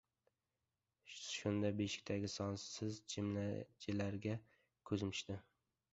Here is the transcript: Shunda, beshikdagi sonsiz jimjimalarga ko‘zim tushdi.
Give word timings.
Shunda, 1.15 1.71
beshikdagi 1.81 2.31
sonsiz 2.37 2.99
jimjimalarga 3.15 4.37
ko‘zim 4.91 5.17
tushdi. 5.19 5.39